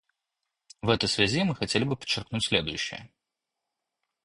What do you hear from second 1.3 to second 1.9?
мы хотели